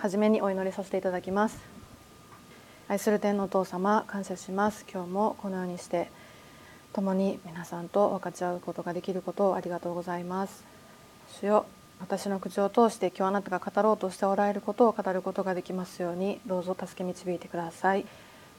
[0.00, 1.58] 初めにお祈りさせていただきます。
[2.88, 4.86] 愛する天のお父様感謝します。
[4.90, 6.10] 今日もこのようにして
[6.94, 10.64] 共に皆さんと分かち合うことができることをありがとうございます。
[11.38, 11.66] 主よ
[12.00, 18.06] 私の口を通して今日あなたが語ろうとしておられることを語ることができますようにどうぞ助け導いてください。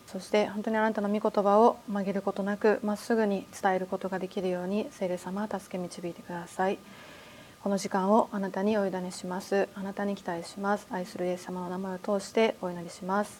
[0.05, 6.77] そして本当にあなたの御言葉を曲げることなくまっすぐに伝えることができるように聖霊様助け導いてください。
[7.63, 9.69] この時間をあなたにお委ねします。
[9.75, 10.87] あなたに期待します。
[10.89, 13.39] 愛するイエス様の名前を通してお祈りします。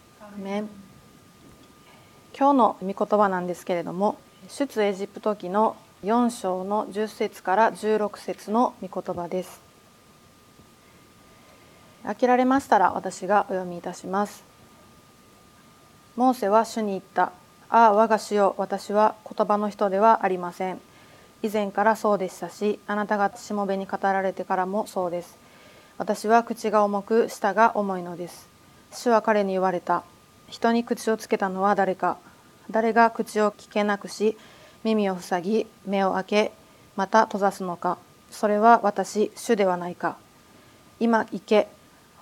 [2.38, 4.18] 今日の御言葉なんですけれども
[4.48, 9.60] 出エジプト記の4章の10節から16節の御言葉です。
[12.04, 14.44] 開けられましたら私がお読みいたします。
[16.16, 17.32] モーセは主に言った。
[17.70, 20.82] ああ、我が主よ、私は言葉の人ではありません。
[21.44, 25.38] 以前からそうでしたし、あなたがしもべに語られてからもそうです。
[25.98, 28.48] 私は口が重く、舌が重いのです。
[28.92, 30.04] 主は彼に言われた。
[30.50, 32.18] 人に口をつけたのは誰か。
[32.70, 34.38] 誰が口を聞けなくし、
[34.84, 36.52] 耳を塞ぎ、目を開け、
[36.96, 37.98] また閉ざすのか。
[38.30, 40.18] それは私、主ではないか。
[41.00, 41.68] 今行け。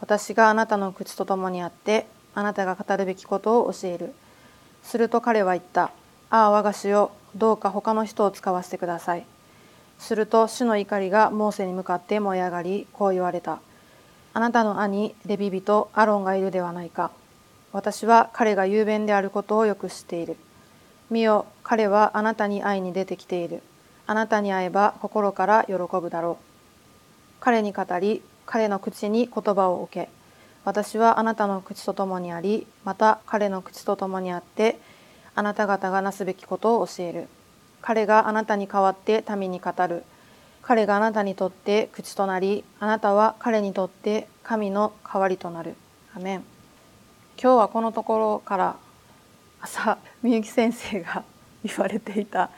[0.01, 4.13] 私があなたの口と共にあって、あなたが語るべきことを教える。
[4.83, 5.91] すると彼は言った。
[6.29, 9.25] ああ、我が主よ、どうか他の人を使わせてください。
[9.97, 13.59] すると主の怒りがモーセに向かって燃え上がり、こう言われた。
[14.33, 17.11] あなたの兄、レビ人アロンがいるではないか。
[17.71, 20.37] 私は彼が雄弁であることをよく知っている。
[21.09, 23.61] 見よ、彼はあなたに会いに出てきている。
[24.07, 26.43] あなたに会えば心から喜ぶだろう。
[27.39, 30.09] 彼に語り、彼の口に言葉を置け。
[30.65, 34.79] 私はあなたの口と共にありまた彼の口と共にあって
[35.39, 37.29] あなた方がなすべきことを教える。
[37.81, 40.03] 彼があなたに代わって民に語る。
[40.61, 45.75] 彼があなたにとって口となりあなたは彼にとって神の代わりとなる。
[46.13, 46.43] アメン。
[47.41, 48.75] 今日はこのところから
[49.61, 51.23] 朝みゆき先生が
[51.63, 52.49] 言われていた。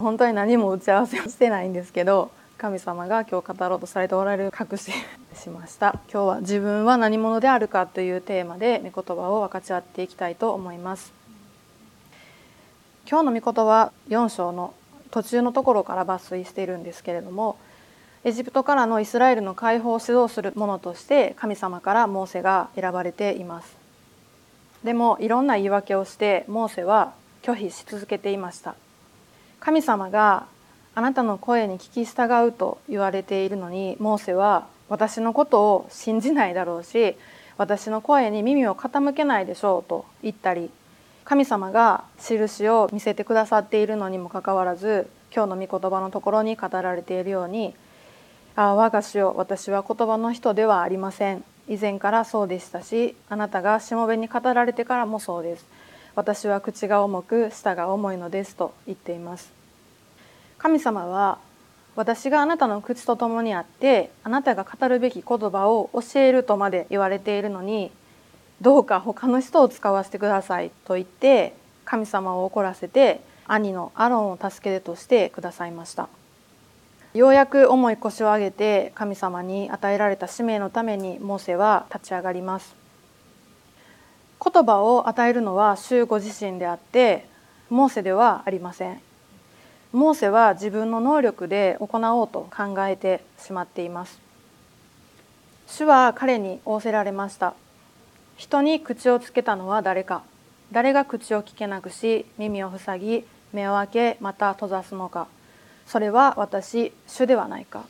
[0.00, 4.92] 本当に何も打ち合わせをしてないんですけど神様が今日語ろうとされておられる確信
[5.34, 6.00] しました。
[6.12, 11.25] 今日は自分は何者であるかというテーマで御言葉を分かち合っていきたいと思います。
[13.08, 14.74] 今日の御言葉4章の
[15.12, 17.56] 途中のところから抜粋しているんですけれども
[18.24, 23.76] エジプトからのイスラエルの解放を指導するものとして神様からモーセが選ばれています。
[24.82, 27.12] でもいろんな言い訳をしてモーセは
[27.42, 28.74] 拒否し続けていました。
[29.60, 30.46] 神様が
[30.96, 37.16] あなたの声に聞き従うと言われているのにモーセは私のことを信じないだろうし
[37.58, 40.70] 私の声に耳を傾けないでしょうと言ったり
[41.26, 47.74] 神様が印を見せてくださっているのにもかかわらず今日の御言葉のところに語られているように
[48.54, 55.66] 「ああ我が主よ私は言葉の人ではありません」以前からそうでしたしあなたがしもべに語られてからもそうです。
[56.14, 59.52] 私は口が重く舌が重いのですと言っています。
[60.58, 61.38] 神様は
[61.96, 67.90] 私があなたの口と共にあってあなたが語るべき言葉を教えるとまで言われているのに
[68.60, 76.08] どうか他の人を使わせてくださいと言って神様を怒らせて兄のアロンを助けてとしてくださいました。
[77.14, 82.74] ようやく重い腰を上げて神様に与えられた使命のためにモーセは立ち上がります。
[84.44, 87.26] 言葉を与えるのは主ご自身であって
[87.70, 89.00] モーセではありません。
[89.92, 94.20] モーセは自分の能力で行おうと考えてしまっています。
[95.66, 97.54] 主は彼に仰せられました。
[98.36, 100.22] 人に口をつけたのは誰か。
[100.72, 105.26] 誰が口を聞けなくし耳を塞ぎ目を開けまた閉ざすのか。
[105.86, 107.84] それは私主ではないか。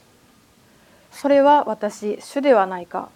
[1.11, 3.09] それは私主ではないか。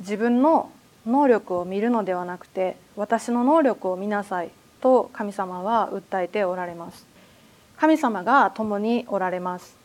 [0.00, 0.70] 自分の
[1.06, 4.50] 能力を見るのではなくて私の能力を見なさい。
[4.80, 7.06] と神様は訴えておられます。
[7.76, 9.81] 神様が共におられます。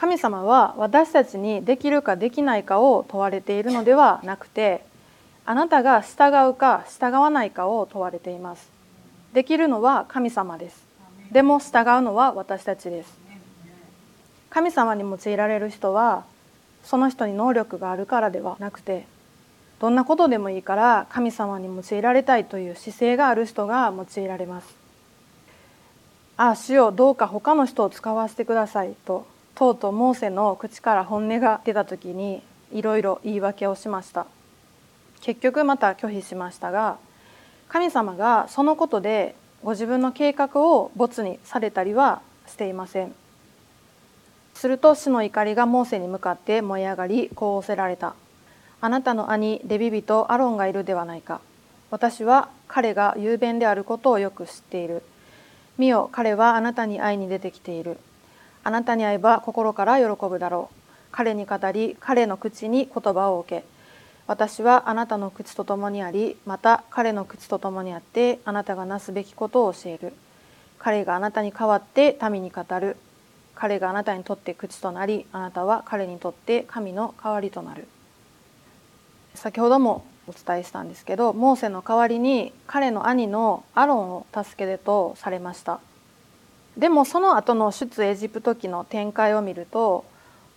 [0.00, 4.82] 神様は私たちにできるかできないかを問われているのではなくて
[5.44, 8.66] あなたが従うか従わないかを問われています。
[9.34, 10.86] できるのは神様です。
[11.30, 13.18] でも従うのは私たちです。
[14.48, 16.24] 神様に用いられる人は
[16.82, 19.06] その人に能力があるからではなくて
[19.80, 24.74] どんなことでもいいから神様に用いられたいという姿勢がある人が用いられます。
[26.38, 32.42] ああ主よどうか他の人を使わせてくださいととうとうモーセの口から本音が出た時に
[32.72, 34.26] いろいろ言い訳をしました。
[35.20, 36.96] 結局また拒否しましたが
[37.68, 43.14] 神様がそのことでご自分の計画を没にされたりはしていません。
[44.54, 48.14] すると主の怒りがモーセに向かって燃え上がりこう仰せられた。
[48.80, 51.40] あなたの兄レビビとアロンがいるではないか。
[51.90, 55.02] 私は彼が雄弁であることをよく知っている。
[55.76, 57.98] 見よ彼はあなたに会いに出てきている。
[58.62, 60.74] あなたに会えば心から喜ぶだろう。
[61.12, 63.64] 彼に語り彼の口に言葉を置け。
[64.26, 70.12] 私はあなたの口と共にありまた彼の口と共にあってあなたがなすべきことを教える。
[70.78, 72.96] 彼があなたに代わって民に語る。
[73.54, 77.86] 彼があなたにとって口となりあなたは彼にとって神の代わりとなる。
[79.34, 85.80] 先ほどもお伝えしたんですけどモーセの代わりに彼の兄のアロンを助け出とされました。
[86.76, 90.04] でもその後の出エジプト記の展開を見ると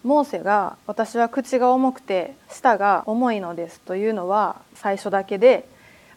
[0.04, 5.68] モーセが「私は口が重くて舌が重いのです」というのは最初だけで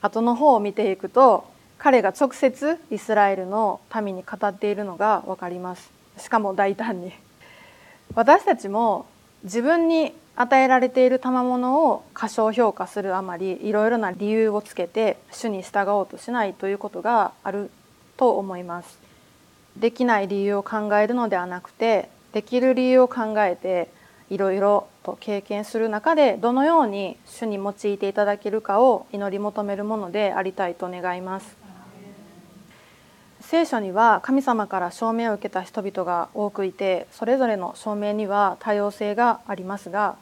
[0.02, 1.44] 後の方を見ていくと
[1.78, 5.90] 彼が直接イスラエルの民に語っているのが分かります。
[6.18, 7.12] しかも大胆に。
[8.14, 9.06] 私たちも
[9.44, 17.70] 自分に与えられている賜物を過小評価するあまりいろいろな理由をつけて主に従おうとしないということがある
[18.16, 19.05] と思います。
[19.78, 23.88] できない理由を考えるのではなくてできる理由を考えて
[24.30, 31.56] いろいろと経験する中でどのように主に用いていただけるかを祈り求めるものでありたいと願います。
[33.40, 40.16] 聖書には神様から証明を受けた人々が多くいてそれぞれの証明には多様性がありますが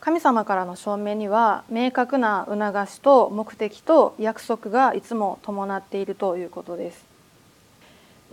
[0.00, 7.05] 神様からの証明には明確な促しと目的と約束がいつも伴っているということです。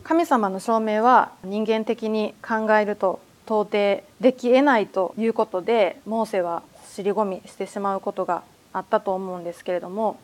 [0.02, 8.44] 神様の証明は人間的に考えると到底できえないということでモーセは尻込みしてしまうことが
[8.74, 10.18] あったと思うんですけれども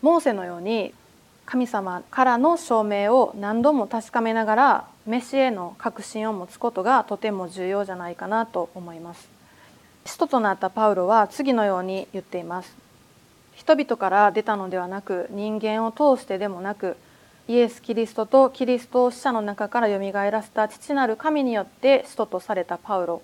[0.00, 0.94] モーセのように
[1.44, 9.30] 神様からの証明を何度も確かめながらメシへの確信を持つことがとても重要じゃないかなと思います。
[10.04, 12.76] 使徒となったパウロは次のように言っています。
[13.54, 16.98] 人々から出たのではなく人間を通してでもなく
[17.48, 23.22] イエス・キリストとキリストを死者の中からよみがえらせた父なる神によって使徒とされたパウロ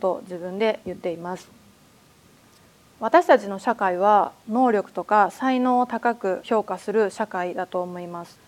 [0.00, 1.48] と自分で言っています
[2.98, 8.40] 私たちの社会は能力とか才能を高く評価する社会だと思います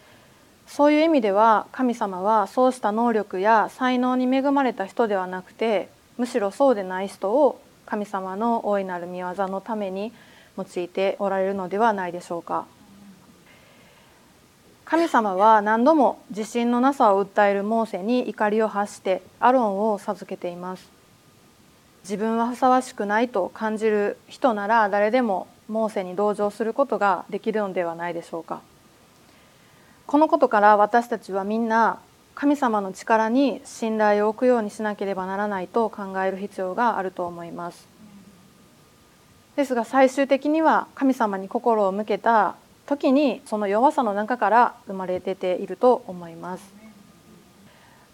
[0.67, 10.13] そういう意味では神様はそうした能力や才能に恵まれた人ではなくてむしろそうでない人を神様の大いなる御業のために
[10.59, 12.67] 用いておられるのではないでしょうか。
[14.93, 20.87] 神様は何度も自信のなさを訴えるモーセに怒りを発してアロンを授けています。
[22.03, 28.61] 自分はふさわしくないと感じる人なら誰でもモーセに同情することができるのではないでしょうか。
[30.07, 31.99] このことから私たちはみんな
[32.35, 37.89] 神様の力に信頼を置くようにしなければならないと考える必要があると思います。
[39.57, 42.57] ですが最終的には神様に心を向けた
[42.87, 46.75] 時にその弱さの中から生まれ出ていると思います。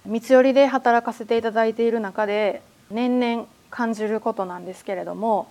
[0.06, 5.48] 三つ寄りで働かせていただいている中で年々感じることなんですけれども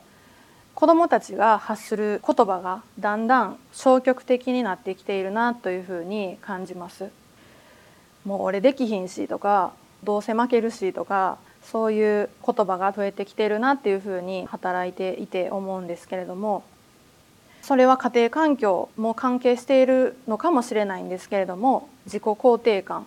[0.74, 7.10] 子どもたちが発する言葉がだんだん消極的になってきているなというふうに感じます。
[8.26, 9.74] もう俺できひんしとか
[10.04, 16.64] どうせ負けるしとかそういう言葉が増えてきているなっていうふうに働いていて思うんですけれども
[17.68, 23.06] それは家庭環境も関係しているのかもしれないんですけれども自己肯定感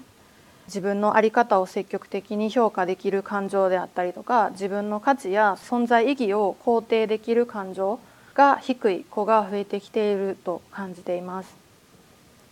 [0.67, 8.01] 自分の在り方を積極的に評価できる感情であったりとか自分の価値や存在意義を肯定できる感情
[8.35, 11.57] が低い子が増えてきていると感じています。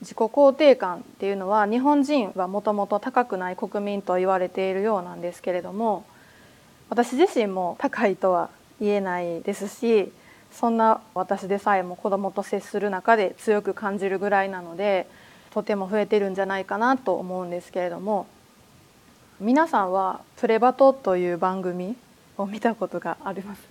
[0.00, 6.06] 自己肯定感っていうのは日本人はもともと高くない国民と言われているようなんですけれども
[6.88, 8.48] 私自身も高いとは
[8.80, 10.10] 言えないですし
[10.58, 15.06] そんな私でさえも子どもと接する中で強く感じるぐらいなので
[15.50, 18.26] とても増えてるんじゃないかなと思うんですけれども
[19.38, 21.96] 皆さんは「プレバト」という番組
[22.36, 23.62] を見たことがあります。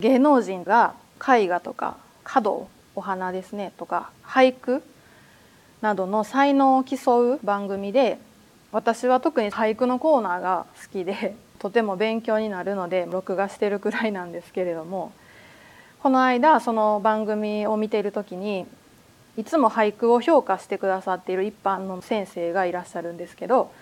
[0.00, 0.94] 芸能人が
[1.26, 4.82] 絵画とか華道お花ですねとか俳句
[5.80, 8.18] などの才能を競う番組で
[8.70, 15.12] 私は特に俳句のコーナーが好きでとても勉強になるので録画してるくらいなんですけれども
[16.00, 18.66] この間その番組を見ている時に
[19.36, 23.72] いつも俳句を評価してくださっている一般の先生がいらっしゃるんですけど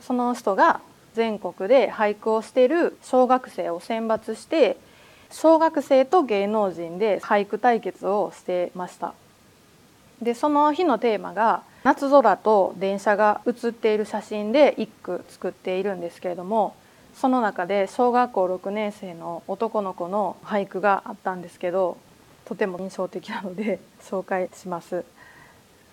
[0.00, 0.80] その人が
[1.14, 4.78] 全国で俳句をしている小学生を選抜して
[5.30, 9.14] 小学生と芸能人で俳句対決をしてました。
[10.20, 16.74] でその日のテーマが夏空と電車が写っている写真で一句作っているんですけれども
[17.14, 21.98] その中で小学校6年生の男の子の俳句があったんですけど
[22.44, 25.04] とても印象的なので 紹介します。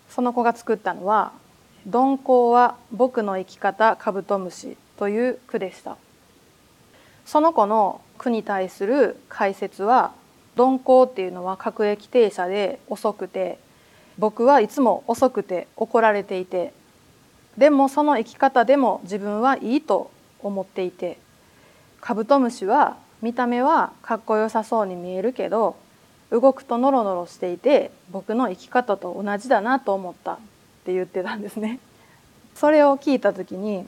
[0.10, 1.34] その子が作ったのは
[1.86, 5.98] 「鈍行は僕の生き方カブトムシ」という句でした。
[7.26, 10.14] その子の句に対する解説は
[10.56, 13.60] 鈍行っていうのは各駅停車で遅くて
[14.18, 16.74] 僕はいつも遅くて怒られていて
[17.58, 20.10] でもその生き方でも自分はいいと
[20.42, 21.18] 思っていて
[22.02, 25.76] カブトムシは見た目はかっこよさそうに見えるけど
[26.30, 30.38] 動くとノロノロしていて僕の生き方と同じだなと思ったっ
[30.86, 31.80] て言ってたんですね。
[32.56, 33.86] それを聞いた時に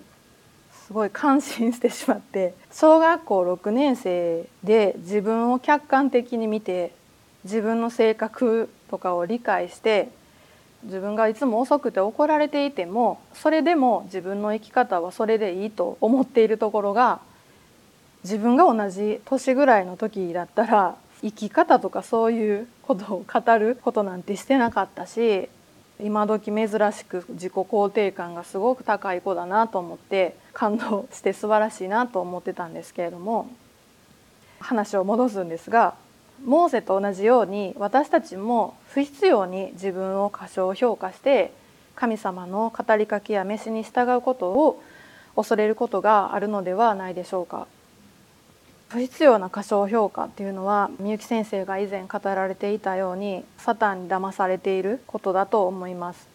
[0.87, 6.93] すごい感心してしまって小学校6年生で自分を客観的に見て
[7.43, 10.09] 自分の性格とかを理解して
[10.83, 17.19] 自分がいつも遅くて怒られていてもそれでも自分の生き方はそれでいいと思っているところが
[18.23, 25.49] 自分が同じ年ぐらいの時だったら生き方とかそういうことを語ることなんてしてなかったし
[26.01, 33.49] 今時珍しく自己肯定感がすごく高い子だなと思って感動して素晴らしいなと思ってたんですけれども
[34.59, 35.95] 話を戻すんですが
[36.45, 41.51] モーセと同じように私たちも不必要に自分を過小評価して
[41.95, 44.81] 神様の語りかけや飯に従うことを
[45.35, 47.67] 恐れることがあるのではないでしょうか。
[48.89, 56.27] 不必要な過小評価っていうのはみゆき先生が以前語られていたようにサタンに騙されていることだと思います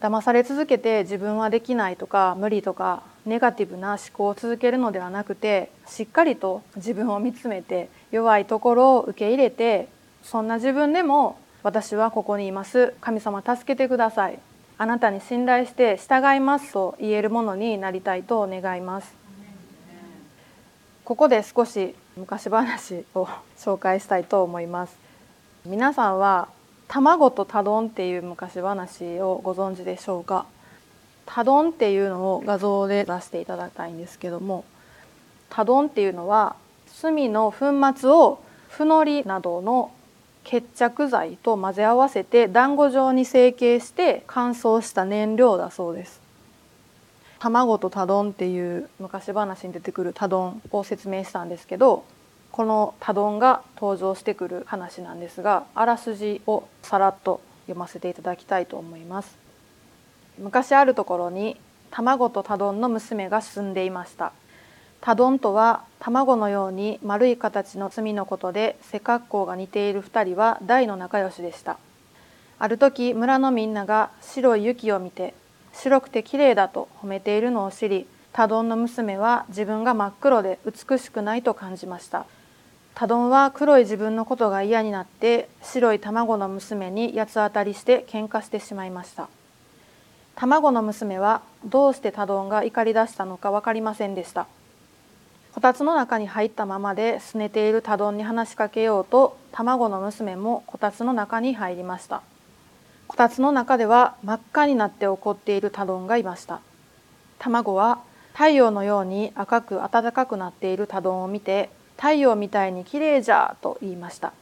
[0.00, 9.88] 騙され続けて自分はできないとか無理とかネガティブな思考を続けるのではなくてしっかりと自分を見つめて弱いところを受け入れて
[10.22, 12.94] そんな自分でも私はここにいます。
[13.00, 14.38] 神様助けてください。
[14.78, 19.14] あなたに信頼して従いますと言えるものになりたいと願います。
[21.04, 24.96] ここで少し昔話を紹介したいと思います。
[25.64, 26.48] 皆さんは
[26.88, 30.46] 卵とタドンっていう昔話をご存知でしょうか？
[31.26, 34.64] タドンっていうのを画像で出していただきたいんですけども
[35.50, 36.56] タドンっていうのは
[37.00, 39.92] 炭の粉末をフノリなどの
[40.44, 46.20] 決着剤と混ぜ合わせて団子状に成形して乾燥した燃料だそうです。
[47.38, 52.04] 卵と多丼っていう昔話に出てくる多丼を説明したんですけど
[52.52, 59.41] この多丼が登場してくる話なんですがあらすじをさらっと読ませていただきたいと思います。
[60.42, 61.56] 昔あるところに
[61.92, 64.32] 卵と多丼の娘が住んでいました。
[65.00, 71.78] 多丼とは卵のように丸い形の罪のことで背格好が似ている2人は大の仲良しでした。
[72.58, 75.34] ある時村のみんなが白い雪を見て
[75.72, 82.26] 白くて綺麗だと褒めているのを知り多丼の娘は自分が真っ黒で美しくないと感じました。
[82.94, 89.28] 多丼は黒い自分のことが嫌になって白い卵の娘に八つ当たりして喧嘩してしまいました。
[90.34, 94.46] 卵の娘はどうして多丼が怒り出したのか分かりませんでした。
[95.52, 102.22] こたつの中に入ったままで拗ねている多丼に話しかけようと卵の娘もこたつの中に入りました。
[103.06, 106.60] こたつの中では真っ赤になって怒っているタドンがいました。
[107.38, 107.98] 卵は
[108.32, 114.32] 太陽のように赤く暖かくなっているタドンを見て太陽みたいに綺麗じゃと言いました。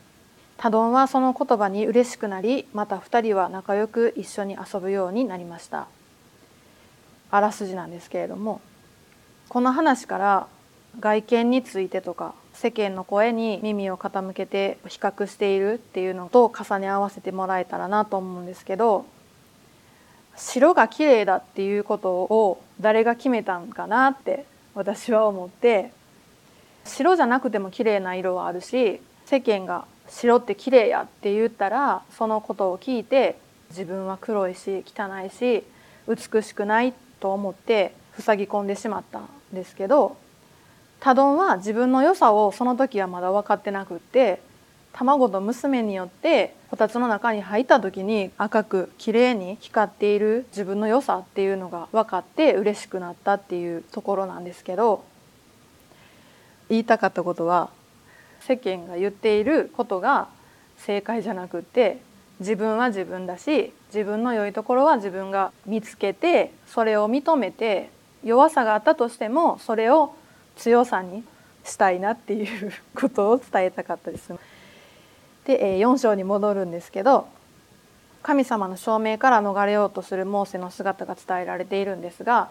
[0.60, 5.88] タドンはその言葉に嬉しくなりまた2人は仲良く一緒に遊ぶようになりました。
[7.30, 8.60] あらすじなんですけれども
[9.48, 10.46] この話から
[10.98, 19.06] 外見についてとか世間の声に耳を傾けて比較しているっていうのと重ね合わせてもらえたらなと思うんですけど
[20.36, 25.90] 白が綺麗だっていうことを誰が決めたんかなって私は思って
[26.84, 33.38] 白じゃなくても綺麗な色はあるし世間が白って綺麗やって言ったらそのことを聞いて
[33.70, 35.64] 自分は黒いし汚いし
[36.08, 40.16] 美しくないと思って塞ぎ込んでしまったんですけど
[40.98, 44.42] 多丼は自分の良さをその時はまだ分かってなくって
[44.92, 55.04] 卵と娘によってこたつの中に入った時に赤く綺麗に光っている自分の良さっていうのが分かって嬉しくなったっていうところなんですけど
[56.68, 57.70] 言いたかったことは
[58.40, 60.28] 世間が言っていることが
[60.78, 61.98] 正解じゃなくって
[62.40, 67.90] 自分は自分だし自分の良いところは自分が見つけてそれを認めて
[68.24, 70.14] 弱さがあったとしてもそれを
[70.56, 71.22] 強さに
[71.64, 74.32] したいなっていうことを伝えたかったです。
[75.44, 77.28] で4章に戻るんですけど
[78.22, 82.50] 神様の証明から逃れようとするモーセの姿が伝えられているんですが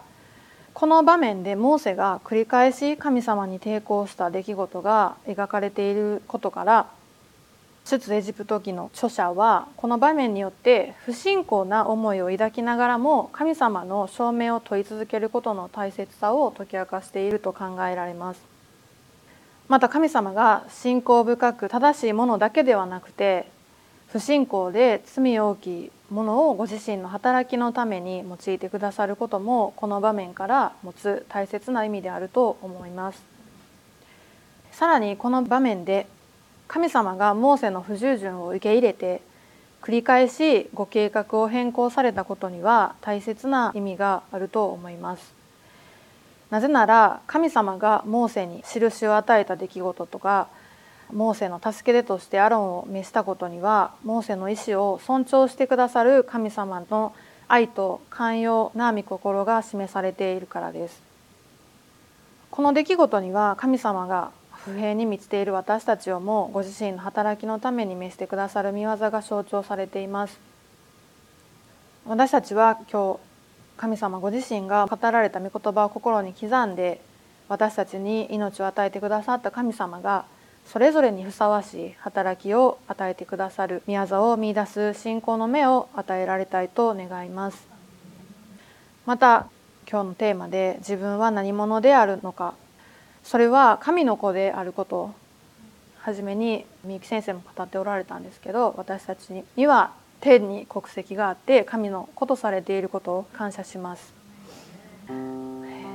[0.74, 6.86] この場面でモーセが繰り返し神様に抵抗した出来事が描かれていることから
[7.84, 18.40] 出エジプト記の著者はこの場面によって不信仰な思いを抱きながらも神様の証明を問い続けることの大切さを解き明かしていると考えられます。
[19.68, 23.46] また神様が信仰深く正しいものだけではなくて
[24.08, 33.22] 不信仰で罪大きものをご自身の働きのために用いてくださることもこの場面から持つ大切な意味であると思います。
[34.72, 36.06] さらにこの場面で
[36.66, 39.22] 神様がモーセの不従順を受け入れて
[39.82, 45.32] 繰り返しご計画を変更されたことには大切な意味があると思います。
[46.50, 50.48] なぜなら神様がモーセに印を与えた出来事とか
[51.12, 57.14] モーセの助け手としてアロンを召したことにはモーセの意思を尊重してくださる神様の
[57.48, 61.02] 愛と寛容な御心が示されているからです。
[62.50, 64.30] この出来事には神様が
[64.64, 70.38] 不平に満ちている私たちをもご自身の働きのために召してくださる御業が象徴されています。
[72.06, 73.20] 私たちは今日
[73.76, 77.00] 神様ご自身が語られた御言葉を心に刻んで
[77.48, 80.24] 私たちに命を与えてくださった神様が
[80.72, 87.66] それぞれにふさわしい働きを与えてくださる宮沢を見出す信仰の目を与えられたいと願います。
[89.04, 89.48] また
[89.90, 92.54] 今日のテーマで自分は何者であるのか。
[93.24, 95.12] それは神の子であること。
[96.02, 104.14] 初めにみゆき先生も語っておられたんですけど私たちには天に国籍があって神の子とされていることを感謝します。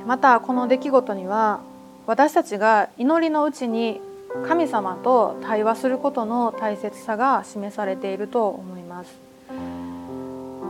[0.06, 1.60] またこの出来事には
[2.06, 4.02] 私たちが祈りのうちに
[4.46, 9.18] 神様と対話することの大切さが示されていると思います。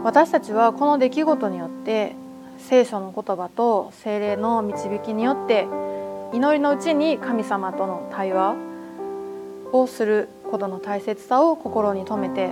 [0.05, 2.15] 私たちはこの出来事によって
[2.59, 5.67] 聖書の言葉と精霊の導きによって
[6.33, 8.55] 祈りのうちに神様との対話
[9.73, 12.51] をすることの大切さを心に留めて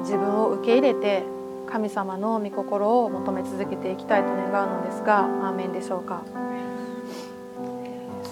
[0.00, 1.24] 自分を受け入れて
[1.66, 6.22] 神様の御心を求め続けていきたいと願うのですがアーメンでしょうか。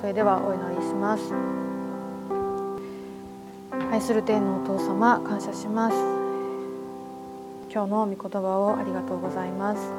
[0.03, 1.33] それではお祈りします
[3.93, 5.97] 愛する天のお父様感謝します。
[7.71, 9.93] 今日の御言葉をありがとうございます。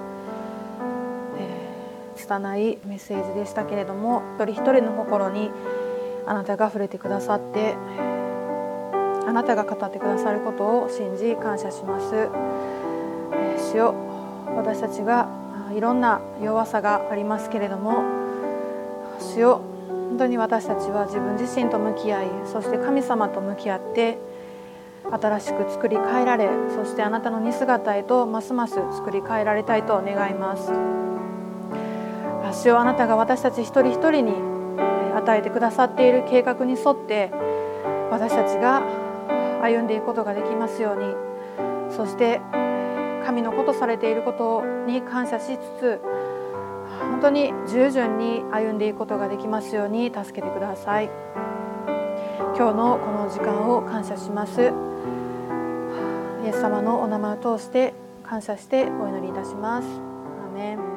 [2.15, 5.51] 拙いメッセージでしたけれども一人一人の心に
[6.25, 7.75] あなたが触れてくださって
[9.27, 12.29] あなたが語ってくださることを信じ感謝します。
[13.31, 13.93] え主よ
[14.55, 15.27] 私たちが
[15.71, 18.03] いろんな弱さがありますけれども
[19.19, 19.61] 主よ
[20.13, 24.19] 本当に私たちは自分自身と向き合いそして神様と向き合って
[25.09, 30.71] 新しく作り変えられそしてあなたの似姿へとますます作り変えられたいと願います。
[32.53, 34.33] 主をあなたが私たち一人一人に
[35.15, 37.31] 与えてくださっている計画に沿って
[38.11, 38.83] 私たちが
[39.63, 40.97] 歩んでいくことができますよう
[41.89, 42.39] にそして
[43.25, 46.01] 神のことされていることに感謝しつつ
[47.23, 51.09] 当に従順に歩んでいくことができますように助けてください。
[52.55, 54.73] 今日のこの時間を感謝します。
[56.43, 59.87] イエス様のお名前を通して感謝してお祈りいたします。
[59.87, 60.92] アメン。